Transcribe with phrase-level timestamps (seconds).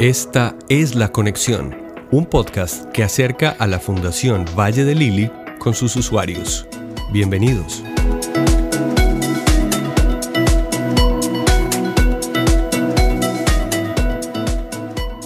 [0.00, 1.72] Esta es La Conexión,
[2.10, 6.66] un podcast que acerca a la Fundación Valle de Lili con sus usuarios.
[7.12, 7.84] Bienvenidos.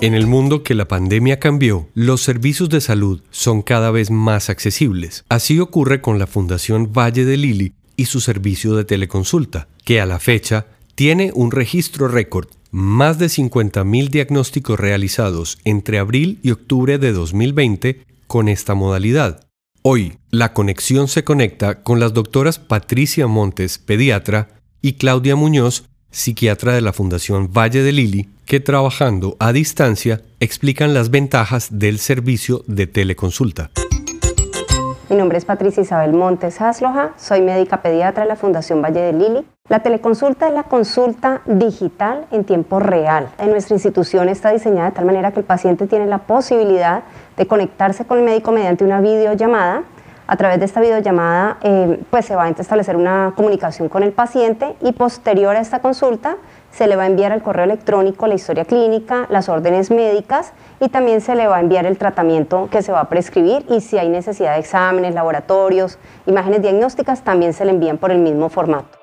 [0.02, 4.50] En el mundo que la pandemia cambió, los servicios de salud son cada vez más
[4.50, 5.24] accesibles.
[5.30, 10.06] Así ocurre con la Fundación Valle de Lili y su servicio de teleconsulta, que a
[10.06, 10.66] la fecha
[10.98, 18.04] tiene un registro récord, más de 50.000 diagnósticos realizados entre abril y octubre de 2020
[18.26, 19.46] con esta modalidad.
[19.82, 24.48] Hoy, la conexión se conecta con las doctoras Patricia Montes, pediatra,
[24.82, 30.94] y Claudia Muñoz, psiquiatra de la Fundación Valle de Lili, que trabajando a distancia explican
[30.94, 33.70] las ventajas del servicio de teleconsulta.
[35.10, 39.14] Mi nombre es Patricia Isabel Montes Hasloja, soy médica pediatra de la Fundación Valle de
[39.14, 39.46] Lili.
[39.70, 43.30] La teleconsulta es la consulta digital en tiempo real.
[43.38, 47.04] En nuestra institución está diseñada de tal manera que el paciente tiene la posibilidad
[47.38, 49.84] de conectarse con el médico mediante una videollamada
[50.28, 54.12] a través de esta videollamada eh, pues se va a establecer una comunicación con el
[54.12, 56.36] paciente y posterior a esta consulta
[56.70, 60.90] se le va a enviar al correo electrónico la historia clínica, las órdenes médicas y
[60.90, 63.98] también se le va a enviar el tratamiento que se va a prescribir y si
[63.98, 68.98] hay necesidad de exámenes, laboratorios, imágenes diagnósticas, también se le envían por el mismo formato.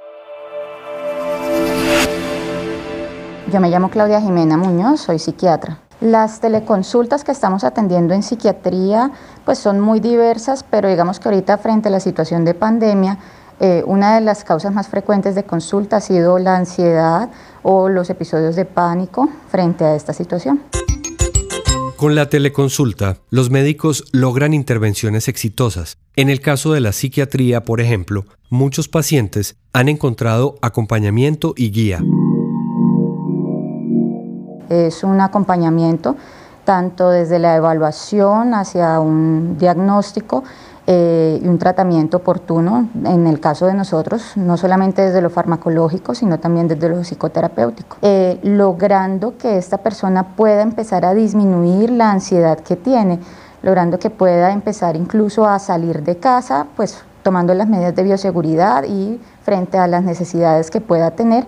[3.52, 5.85] Yo me llamo Claudia Jimena Muñoz, soy psiquiatra.
[6.06, 9.10] Las teleconsultas que estamos atendiendo en psiquiatría
[9.44, 13.18] pues son muy diversas, pero digamos que ahorita frente a la situación de pandemia,
[13.60, 17.32] eh, una de las causas más frecuentes de consulta ha sido la ansiedad
[17.64, 20.62] o los episodios de pánico frente a esta situación.
[21.98, 25.98] Con la teleconsulta, los médicos logran intervenciones exitosas.
[26.16, 32.00] En el caso de la psiquiatría, por ejemplo, muchos pacientes han encontrado acompañamiento y guía.
[34.70, 36.16] Es un acompañamiento
[36.66, 40.44] tanto desde la evaluación hacia un diagnóstico
[40.88, 46.14] eh, y un tratamiento oportuno, en el caso de nosotros, no solamente desde lo farmacológico,
[46.14, 52.12] sino también desde lo psicoterapéutico, eh, logrando que esta persona pueda empezar a disminuir la
[52.12, 53.20] ansiedad que tiene,
[53.64, 58.84] logrando que pueda empezar incluso a salir de casa, pues tomando las medidas de bioseguridad
[58.84, 61.48] y frente a las necesidades que pueda tener.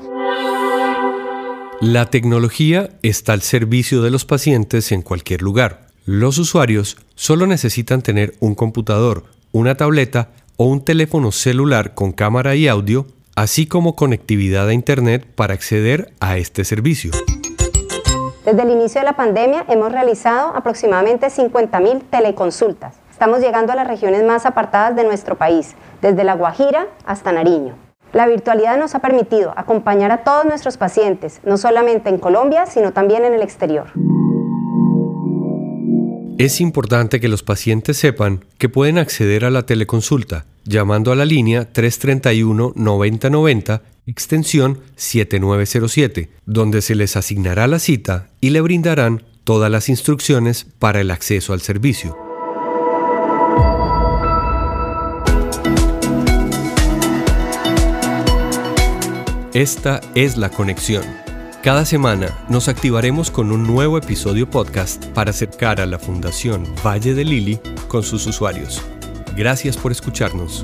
[1.82, 5.82] La tecnología está al servicio de los pacientes en cualquier lugar.
[6.06, 12.56] Los usuarios solo necesitan tener un computador, una tableta o un teléfono celular con cámara
[12.56, 13.06] y audio,
[13.36, 17.12] así como conectividad a Internet para acceder a este servicio.
[18.44, 22.96] Desde el inicio de la pandemia hemos realizado aproximadamente 50.000 teleconsultas.
[23.12, 27.87] Estamos llegando a las regiones más apartadas de nuestro país, desde La Guajira hasta Nariño.
[28.14, 32.94] La virtualidad nos ha permitido acompañar a todos nuestros pacientes, no solamente en Colombia, sino
[32.94, 33.88] también en el exterior.
[36.38, 41.26] Es importante que los pacientes sepan que pueden acceder a la teleconsulta llamando a la
[41.26, 49.90] línea 331-9090, extensión 7907, donde se les asignará la cita y le brindarán todas las
[49.90, 52.27] instrucciones para el acceso al servicio.
[59.58, 61.04] Esta es la conexión.
[61.64, 67.16] Cada semana nos activaremos con un nuevo episodio podcast para acercar a la Fundación Valle
[67.16, 68.84] de Lili con sus usuarios.
[69.36, 70.64] Gracias por escucharnos.